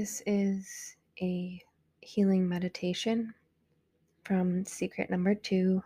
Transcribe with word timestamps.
This 0.00 0.22
is 0.24 0.96
a 1.20 1.60
healing 2.00 2.48
meditation 2.48 3.34
from 4.24 4.64
secret 4.64 5.10
number 5.10 5.34
two 5.34 5.82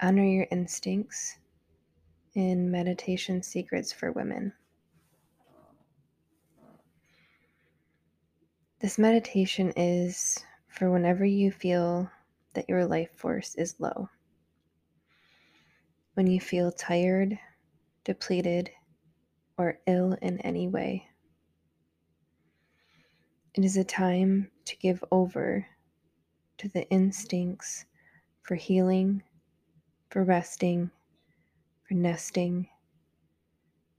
Honor 0.00 0.24
Your 0.24 0.46
Instincts 0.50 1.36
in 2.34 2.70
Meditation 2.70 3.42
Secrets 3.42 3.92
for 3.92 4.12
Women. 4.12 4.54
This 8.80 8.98
meditation 8.98 9.74
is 9.76 10.38
for 10.68 10.90
whenever 10.90 11.26
you 11.26 11.52
feel 11.52 12.10
that 12.54 12.70
your 12.70 12.86
life 12.86 13.10
force 13.14 13.54
is 13.56 13.78
low. 13.78 14.08
When 16.14 16.26
you 16.26 16.40
feel 16.40 16.72
tired, 16.72 17.38
depleted, 18.04 18.70
or 19.58 19.80
ill 19.86 20.16
in 20.22 20.38
any 20.38 20.66
way. 20.66 21.11
It 23.54 23.64
is 23.66 23.76
a 23.76 23.84
time 23.84 24.50
to 24.64 24.76
give 24.76 25.04
over 25.10 25.66
to 26.56 26.68
the 26.68 26.88
instincts 26.88 27.84
for 28.40 28.54
healing, 28.54 29.22
for 30.08 30.24
resting, 30.24 30.90
for 31.86 31.92
nesting, 31.94 32.68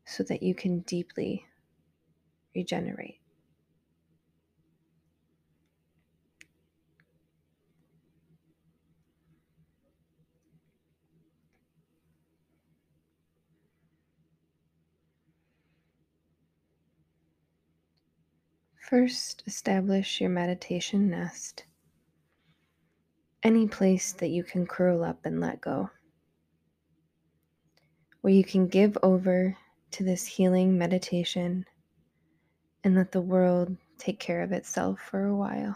so 0.06 0.24
that 0.24 0.42
you 0.42 0.56
can 0.56 0.80
deeply 0.80 1.46
regenerate. 2.56 3.23
First, 18.94 19.42
establish 19.48 20.22
your 20.22 20.30
meditation 20.30 21.10
nest. 21.10 21.64
Any 23.42 23.68
place 23.68 24.14
that 24.14 24.28
you 24.28 24.44
can 24.44 24.68
curl 24.68 25.04
up 25.04 25.26
and 25.26 25.42
let 25.42 25.62
go. 25.62 25.90
Where 28.22 28.34
you 28.34 28.44
can 28.44 28.68
give 28.68 28.96
over 29.02 29.58
to 29.94 30.04
this 30.04 30.28
healing 30.28 30.78
meditation 30.78 31.66
and 32.84 32.94
let 32.94 33.12
the 33.12 33.20
world 33.20 33.76
take 33.98 34.20
care 34.20 34.44
of 34.44 34.52
itself 34.52 35.00
for 35.00 35.26
a 35.26 35.36
while. 35.36 35.76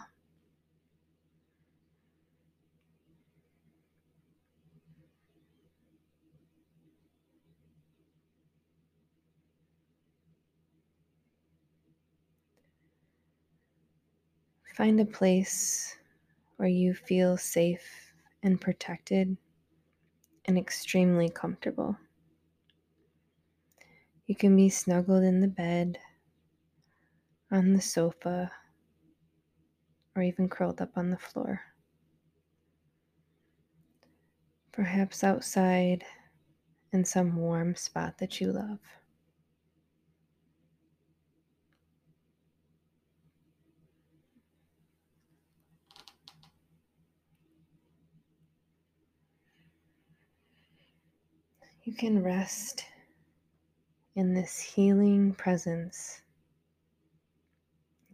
Find 14.78 15.00
a 15.00 15.04
place 15.04 15.96
where 16.56 16.68
you 16.68 16.94
feel 16.94 17.36
safe 17.36 18.12
and 18.44 18.60
protected 18.60 19.36
and 20.44 20.56
extremely 20.56 21.28
comfortable. 21.28 21.98
You 24.26 24.36
can 24.36 24.54
be 24.54 24.68
snuggled 24.68 25.24
in 25.24 25.40
the 25.40 25.48
bed, 25.48 25.98
on 27.50 27.72
the 27.72 27.80
sofa, 27.80 28.52
or 30.14 30.22
even 30.22 30.48
curled 30.48 30.80
up 30.80 30.92
on 30.94 31.10
the 31.10 31.18
floor. 31.18 31.60
Perhaps 34.70 35.24
outside 35.24 36.04
in 36.92 37.04
some 37.04 37.34
warm 37.34 37.74
spot 37.74 38.18
that 38.18 38.40
you 38.40 38.52
love. 38.52 38.78
You 51.88 51.94
can 51.94 52.22
rest 52.22 52.84
in 54.14 54.34
this 54.34 54.60
healing 54.60 55.32
presence. 55.32 56.20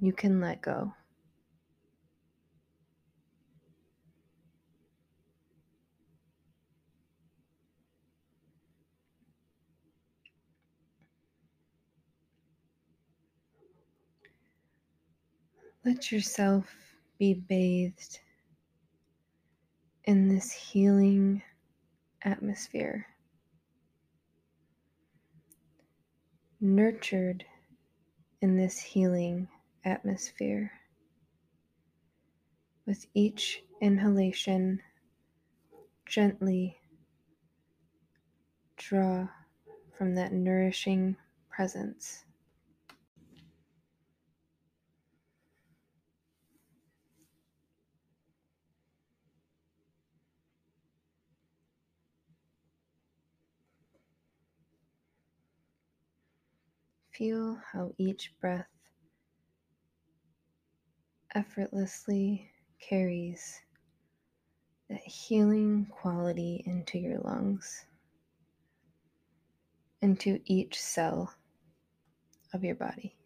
You 0.00 0.12
can 0.12 0.40
let 0.40 0.62
go. 0.62 0.94
Let 15.84 16.12
yourself 16.12 16.72
be 17.18 17.34
bathed 17.34 18.20
in 20.04 20.28
this 20.28 20.52
healing 20.52 21.42
atmosphere. 22.22 23.08
Nurtured 26.64 27.44
in 28.40 28.56
this 28.56 28.80
healing 28.80 29.46
atmosphere. 29.84 30.72
With 32.86 33.04
each 33.12 33.62
inhalation, 33.82 34.80
gently 36.06 36.78
draw 38.78 39.28
from 39.98 40.14
that 40.14 40.32
nourishing 40.32 41.16
presence. 41.50 42.24
Feel 57.14 57.60
how 57.72 57.92
each 57.96 58.32
breath 58.40 58.66
effortlessly 61.32 62.50
carries 62.80 63.60
that 64.90 65.00
healing 65.00 65.86
quality 65.86 66.64
into 66.66 66.98
your 66.98 67.20
lungs, 67.20 67.86
into 70.02 70.40
each 70.44 70.80
cell 70.80 71.32
of 72.52 72.64
your 72.64 72.74
body. 72.74 73.16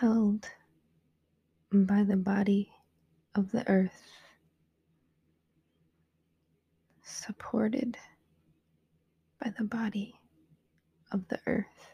Held 0.00 0.50
by 1.72 2.02
the 2.02 2.16
body 2.16 2.70
of 3.36 3.52
the 3.52 3.68
earth, 3.68 4.02
supported 7.04 7.96
by 9.42 9.52
the 9.58 9.64
body 9.64 10.14
of 11.12 11.28
the 11.28 11.40
earth. 11.46 11.93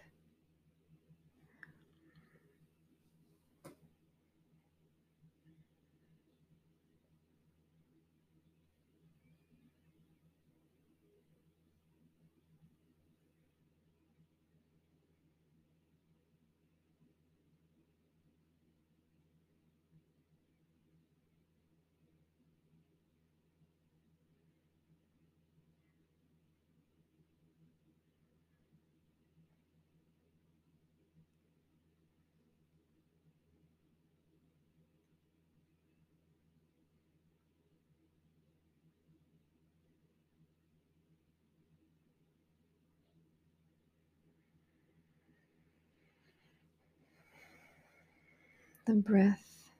The 48.91 48.97
breath 48.97 49.71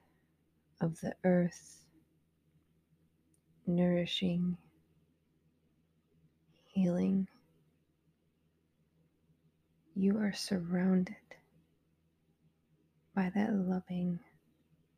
of 0.81 1.01
the 1.01 1.13
earth, 1.25 1.85
nourishing, 3.67 4.57
healing. 6.67 7.27
You 9.97 10.17
are 10.19 10.33
surrounded 10.33 11.17
by 13.13 13.33
that 13.35 13.53
loving 13.53 14.21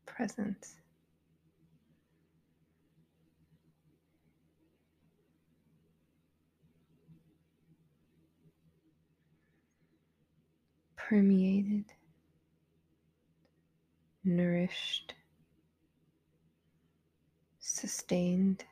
presence. 0.05 0.75
Permeated, 10.97 11.87
nourished, 14.25 15.15
sustained, 17.59 18.65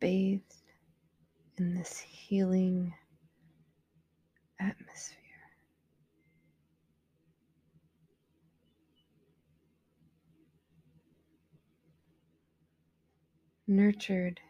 bathed 0.00 0.42
in 1.58 1.74
this 1.74 1.98
healing 1.98 2.94
atmosphere. 4.60 5.18
Nurtured 13.66 14.40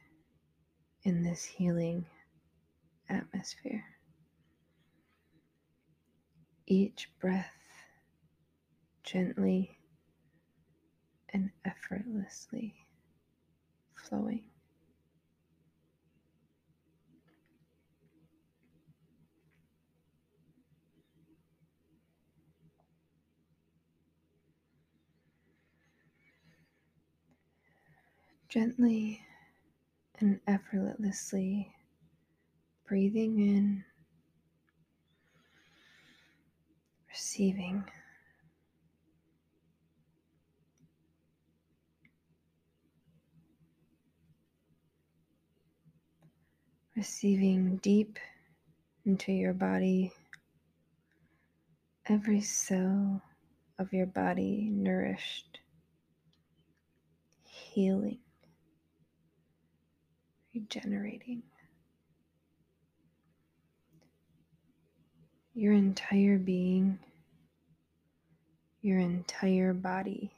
in 1.04 1.22
this 1.22 1.44
healing 1.44 2.06
atmosphere. 3.08 3.84
Each 6.66 7.08
breath 7.20 7.61
gently 9.12 9.76
and 11.34 11.50
effortlessly 11.66 12.74
flowing. 13.94 14.42
Gently 28.48 29.20
and 30.20 30.40
effortlessly 30.46 31.70
breathing 32.86 33.38
in, 33.40 33.84
receiving. 37.10 37.84
Receiving 46.96 47.76
deep 47.78 48.18
into 49.06 49.32
your 49.32 49.54
body, 49.54 50.12
every 52.06 52.40
cell 52.40 53.22
of 53.78 53.92
your 53.92 54.06
body 54.06 54.68
nourished, 54.70 55.58
healing 57.44 58.18
regenerating. 60.54 61.42
Your 65.54 65.72
entire 65.72 66.38
being, 66.38 66.98
your 68.80 68.98
entire 68.98 69.74
body 69.74 70.32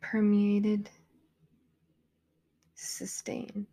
permeated, 0.00 0.90
sustained. 2.96 3.66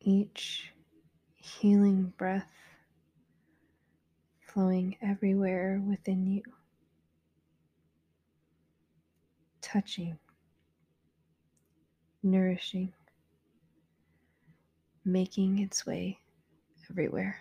Each 0.00 0.72
healing 1.36 2.12
breath 2.16 2.50
flowing 4.46 4.96
everywhere 5.02 5.80
within 5.86 6.26
you. 6.26 6.42
touching, 9.60 10.18
nourishing, 12.22 12.92
making 15.04 15.58
its 15.60 15.86
way 15.86 16.18
everywhere, 16.90 17.36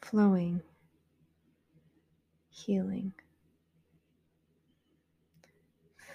flowing, 0.00 0.62
healing, 2.48 3.12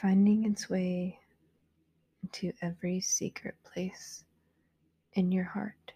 finding 0.05 0.45
its 0.45 0.69
way 0.69 1.17
into 2.21 2.53
every 2.61 3.01
secret 3.01 3.55
place 3.63 4.23
in 5.13 5.31
your 5.31 5.43
heart. 5.43 5.94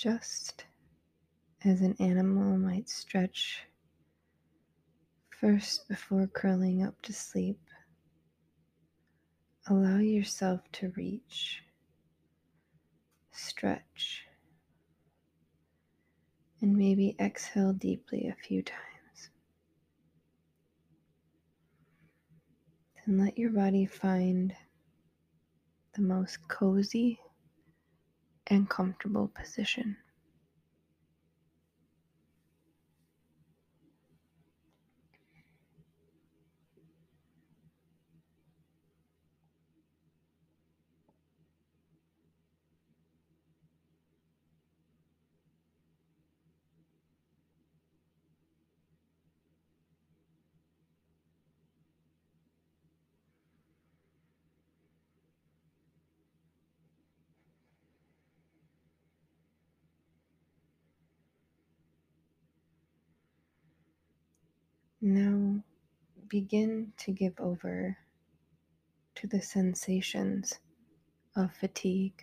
Just 0.00 0.64
as 1.62 1.82
an 1.82 1.94
animal 2.00 2.56
might 2.56 2.88
stretch 2.88 3.64
first 5.28 5.86
before 5.88 6.26
curling 6.26 6.82
up 6.82 6.94
to 7.02 7.12
sleep. 7.12 7.60
Allow 9.68 9.98
yourself 9.98 10.62
to 10.72 10.90
reach, 10.96 11.62
stretch, 13.30 14.24
and 16.62 16.74
maybe 16.74 17.14
exhale 17.20 17.74
deeply 17.74 18.26
a 18.28 18.42
few 18.42 18.62
times. 18.62 19.28
Then 23.04 23.18
let 23.18 23.36
your 23.36 23.50
body 23.50 23.84
find 23.84 24.54
the 25.94 26.00
most 26.00 26.38
cozy 26.48 27.20
and 28.50 28.68
comfortable 28.68 29.28
position. 29.28 29.96
Now 65.02 65.62
begin 66.28 66.92
to 66.98 67.10
give 67.10 67.32
over 67.38 67.96
to 69.14 69.26
the 69.26 69.40
sensations 69.40 70.58
of 71.34 71.54
fatigue. 71.54 72.22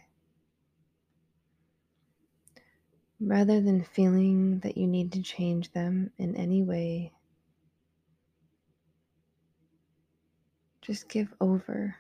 Rather 3.19 3.61
than 3.61 3.83
feeling 3.83 4.59
that 4.59 4.77
you 4.77 4.85
need 4.85 5.11
to 5.13 5.23
change 5.23 5.71
them 5.71 6.11
in 6.19 6.35
any 6.35 6.61
way, 6.61 7.11
just 10.81 11.09
give 11.09 11.33
over 11.41 11.95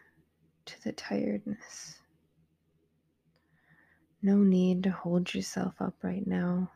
to 0.65 0.83
the 0.83 0.91
tiredness. 0.91 1.99
No 4.21 4.37
need 4.37 4.83
to 4.83 4.91
hold 4.91 5.33
yourself 5.33 5.73
up 5.79 5.95
right 6.03 6.25
now. 6.27 6.71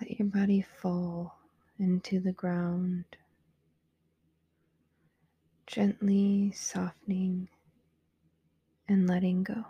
Let 0.00 0.18
your 0.18 0.26
body 0.26 0.66
fall 0.82 1.38
into 1.78 2.20
the 2.20 2.32
ground, 2.32 3.04
gently 5.66 6.52
softening 6.52 7.48
and 8.88 9.08
letting 9.08 9.42
go. 9.42 9.64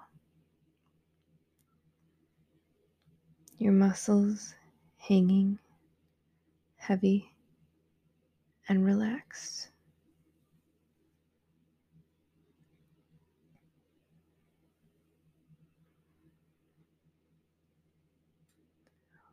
Your 3.58 3.72
muscles 3.72 4.54
hanging 4.98 5.58
heavy 6.76 7.32
and 8.68 8.84
relaxed. 8.84 9.68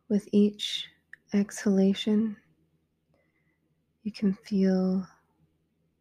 With 0.08 0.28
each 0.32 0.86
exhalation, 1.32 2.36
you 4.04 4.12
can 4.12 4.34
feel 4.34 5.06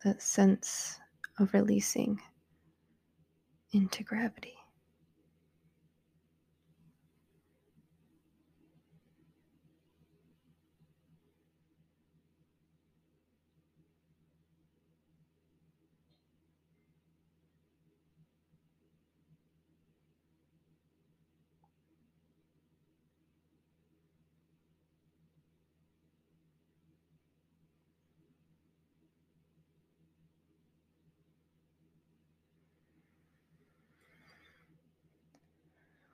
that 0.03 0.21
sense 0.21 0.99
of 1.39 1.53
releasing 1.53 2.19
into 3.71 4.03
gravity. 4.03 4.53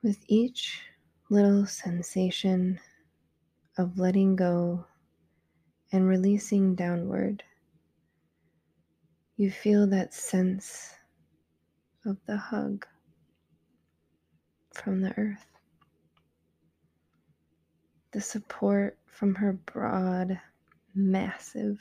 With 0.02 0.24
each 0.28 0.80
little 1.28 1.66
sensation 1.66 2.80
of 3.76 3.98
letting 3.98 4.34
go 4.34 4.86
and 5.92 6.08
releasing 6.08 6.74
downward, 6.74 7.42
you 9.36 9.50
feel 9.50 9.86
that 9.88 10.14
sense 10.14 10.94
of 12.06 12.16
the 12.26 12.38
hug 12.38 12.86
from 14.72 15.02
the 15.02 15.12
earth, 15.18 15.46
the 18.12 18.22
support 18.22 18.96
from 19.06 19.34
her 19.34 19.52
broad, 19.52 20.40
massive, 20.94 21.78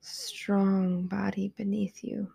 strong 0.00 1.08
body 1.08 1.52
beneath 1.56 2.04
you. 2.04 2.30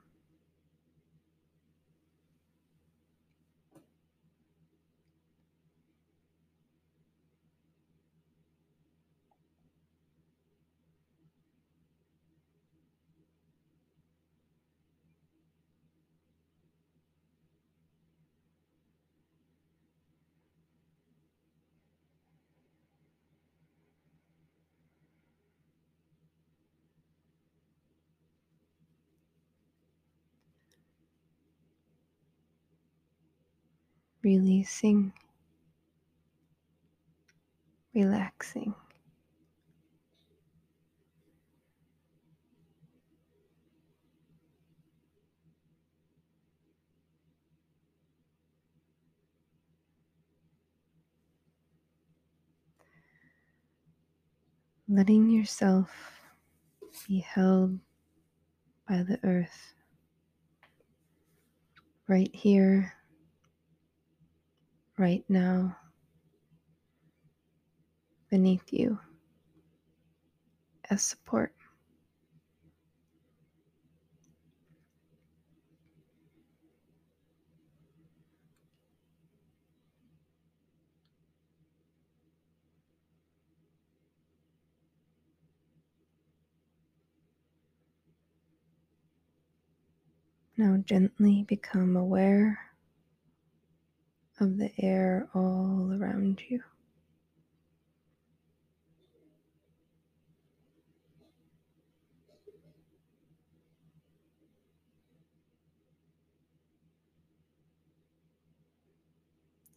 Releasing, 34.24 35.14
relaxing. 37.94 38.74
Letting 54.88 55.30
yourself 55.30 55.90
be 57.08 57.20
held 57.20 57.80
by 58.88 59.02
the 59.04 59.20
earth 59.24 59.74
right 62.08 62.30
here 62.34 62.94
right 64.98 65.24
now 65.30 65.76
beneath 68.30 68.74
you 68.74 69.00
as 70.90 71.02
support. 71.04 71.54
Now 90.58 90.78
gently 90.78 91.44
become 91.44 91.96
aware 91.96 92.73
of 94.40 94.58
the 94.58 94.72
air 94.80 95.30
all 95.34 95.92
around 95.94 96.42
you. 96.50 96.62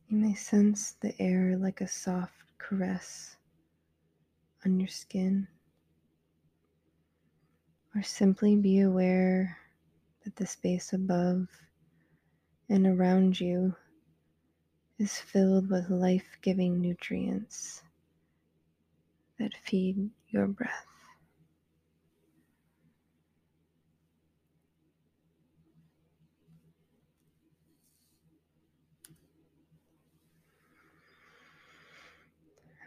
You 0.08 0.18
may 0.18 0.34
sense 0.34 0.92
the 1.00 1.20
air 1.20 1.56
like 1.58 1.80
a 1.80 1.88
soft 1.88 2.32
caress 2.58 3.36
on 4.64 4.80
your 4.80 4.88
skin, 4.88 5.48
or 7.94 8.02
simply 8.02 8.56
be 8.56 8.80
aware 8.80 9.58
that 10.24 10.36
the 10.36 10.46
space 10.46 10.92
above 10.92 11.48
and 12.68 12.86
around 12.86 13.38
you 13.38 13.74
is 14.98 15.16
filled 15.18 15.68
with 15.68 15.90
life 15.90 16.38
giving 16.40 16.80
nutrients 16.80 17.82
that 19.38 19.52
feed 19.64 20.08
your 20.28 20.46
breath. 20.46 20.86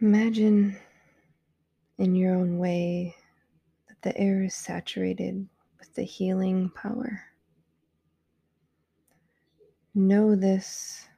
Imagine 0.02 0.78
in 1.98 2.16
your 2.16 2.36
own 2.36 2.58
way 2.58 3.14
that 3.90 4.02
the 4.02 4.18
air 4.18 4.44
is 4.44 4.56
saturated 4.56 5.48
with 5.78 5.94
the 5.94 6.04
healing 6.04 6.70
power. 6.70 7.22
Know 9.94 10.36
this 10.36 11.09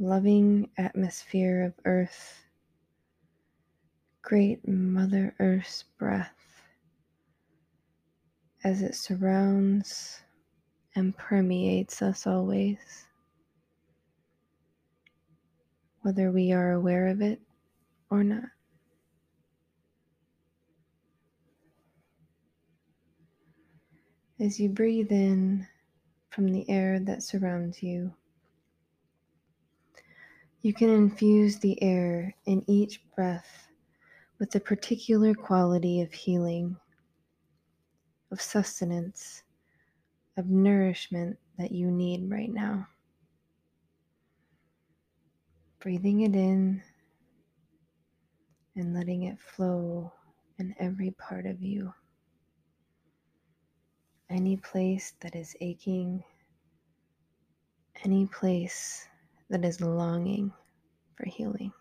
loving 0.00 0.66
atmosphere 0.78 1.62
of 1.62 1.74
earth, 1.84 2.42
great 4.22 4.66
Mother 4.66 5.34
Earth's 5.38 5.84
breath 5.98 6.32
as 8.64 8.80
it 8.80 8.94
surrounds 8.94 10.22
and 10.96 11.14
permeates 11.18 12.00
us 12.00 12.26
always, 12.26 12.78
whether 16.00 16.30
we 16.30 16.50
are 16.50 16.72
aware 16.72 17.08
of 17.08 17.20
it 17.20 17.38
or 18.10 18.24
not. 18.24 18.44
As 24.40 24.58
you 24.58 24.70
breathe 24.70 25.12
in 25.12 25.66
from 26.30 26.48
the 26.48 26.68
air 26.70 26.98
that 27.00 27.22
surrounds 27.22 27.82
you, 27.82 28.14
you 30.62 30.74
can 30.74 30.90
infuse 30.90 31.58
the 31.58 31.82
air 31.82 32.34
in 32.46 32.62
each 32.66 33.00
breath 33.14 33.68
with 34.38 34.54
a 34.54 34.60
particular 34.60 35.34
quality 35.34 36.00
of 36.02 36.12
healing 36.12 36.76
of 38.30 38.40
sustenance, 38.40 39.42
of 40.36 40.46
nourishment 40.46 41.36
that 41.58 41.72
you 41.72 41.90
need 41.90 42.30
right 42.30 42.52
now. 42.52 42.86
Breathing 45.80 46.20
it 46.20 46.34
in 46.34 46.82
and 48.76 48.94
letting 48.94 49.24
it 49.24 49.40
flow 49.40 50.12
in 50.58 50.74
every 50.78 51.10
part 51.12 51.46
of 51.46 51.60
you. 51.60 51.92
Any 54.28 54.56
place 54.58 55.14
that 55.20 55.34
is 55.34 55.56
aching, 55.60 56.22
any 58.04 58.26
place 58.26 59.08
that 59.50 59.64
is 59.64 59.80
longing 59.80 60.52
for 61.16 61.26
healing. 61.26 61.72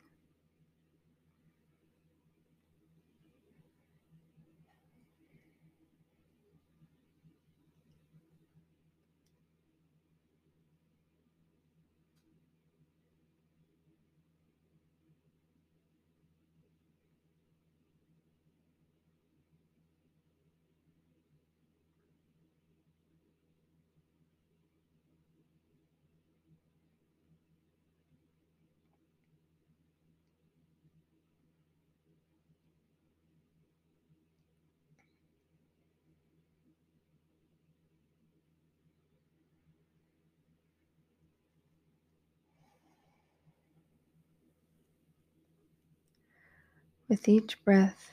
With 47.10 47.28
each 47.28 47.64
breath, 47.66 48.12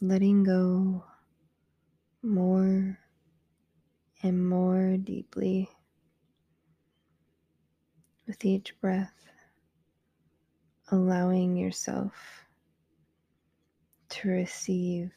letting 0.00 0.44
go 0.44 1.02
more 2.22 2.98
and 4.22 4.48
more 4.48 4.96
deeply. 4.98 5.68
With 8.28 8.44
each 8.44 8.80
breath, 8.80 9.26
allowing 10.92 11.56
yourself 11.56 12.12
to 14.10 14.28
receive 14.28 15.10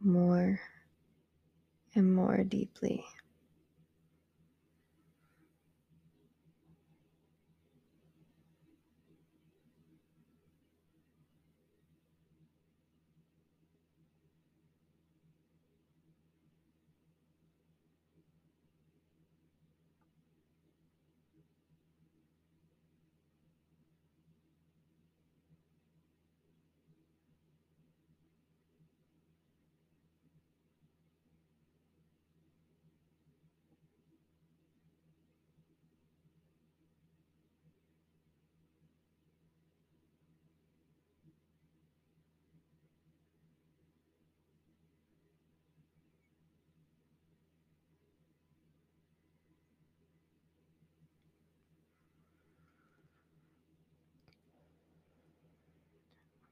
more 0.00 0.60
and 1.96 2.14
more 2.14 2.44
deeply. 2.44 3.04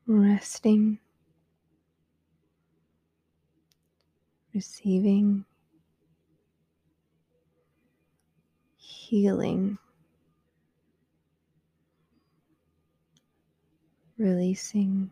Resting, 0.08 0.98
receiving, 4.54 5.44
healing, 8.78 9.78
releasing, 14.16 15.10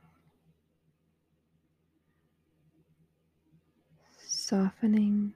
softening. 4.27 5.35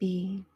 Being. 0.00 0.49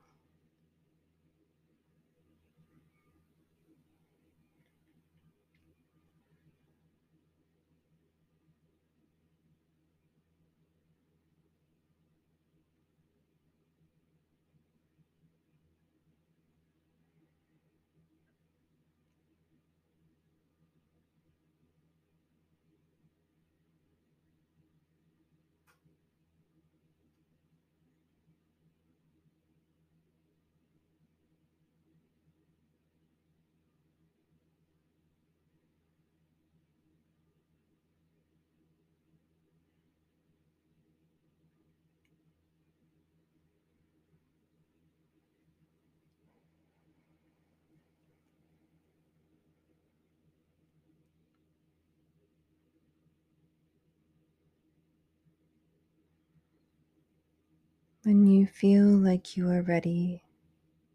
When 58.04 58.26
you 58.26 58.46
feel 58.46 58.84
like 58.84 59.34
you 59.34 59.48
are 59.48 59.62
ready 59.62 60.22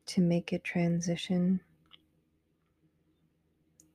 to 0.05 0.21
make 0.21 0.53
a 0.53 0.59
transition, 0.59 1.59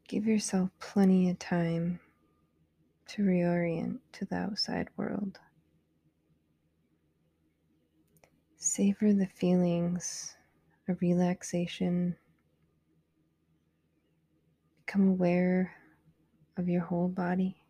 give 0.09 0.27
yourself 0.27 0.71
plenty 0.81 1.31
of 1.31 1.39
time 1.39 2.01
to 3.11 3.23
reorient 3.23 4.01
to 4.15 4.25
the 4.25 4.35
outside 4.35 4.89
world. 4.97 5.39
Savor 8.57 9.13
the 9.13 9.29
feelings 9.29 10.35
of 10.89 11.01
relaxation. 11.01 12.17
Become 14.85 15.11
aware 15.11 15.73
of 16.57 16.69
your 16.69 16.83
whole 16.83 17.07
body. 17.07 17.64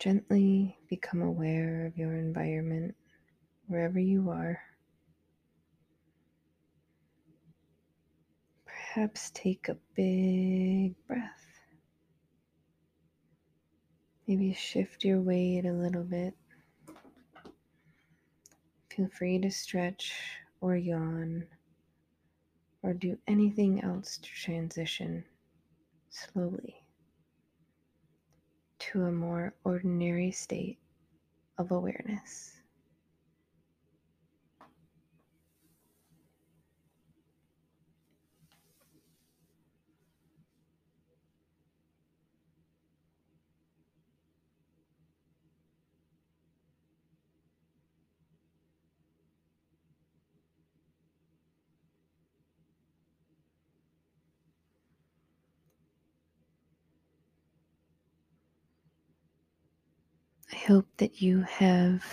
Gently 0.00 0.78
become 0.88 1.20
aware 1.20 1.84
of 1.84 1.98
your 1.98 2.14
environment 2.14 2.96
wherever 3.66 4.00
you 4.00 4.30
are. 4.30 4.58
Perhaps 8.64 9.30
take 9.34 9.68
a 9.68 9.76
big 9.94 10.94
breath. 11.06 11.60
Maybe 14.26 14.54
shift 14.54 15.04
your 15.04 15.20
weight 15.20 15.66
a 15.66 15.72
little 15.74 16.04
bit. 16.04 16.32
Feel 18.88 19.08
free 19.08 19.38
to 19.40 19.50
stretch 19.50 20.14
or 20.62 20.76
yawn 20.76 21.46
or 22.82 22.94
do 22.94 23.18
anything 23.28 23.84
else 23.84 24.16
to 24.16 24.30
transition 24.30 25.26
slowly 26.08 26.79
to 28.92 29.04
a 29.04 29.12
more 29.12 29.54
ordinary 29.64 30.32
state 30.32 30.78
of 31.58 31.70
awareness. 31.72 32.59
I 60.52 60.56
hope 60.56 60.86
that 60.96 61.22
you 61.22 61.42
have 61.42 62.04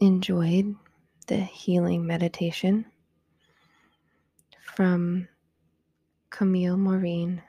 enjoyed 0.00 0.74
the 1.26 1.36
healing 1.36 2.06
meditation 2.06 2.86
from 4.62 5.28
Camille 6.30 6.76
Maurine. 6.76 7.42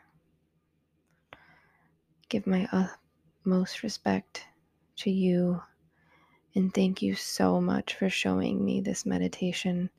Give 2.30 2.48
my 2.48 2.68
utmost 2.72 3.84
respect 3.84 4.46
to 4.98 5.12
you 5.12 5.62
and 6.56 6.74
thank 6.74 7.02
you 7.02 7.16
so 7.16 7.62
much 7.62 7.96
for 7.96 8.10
showing 8.10 8.64
me 8.64 8.82
this 8.82 9.06
meditation 9.06 9.90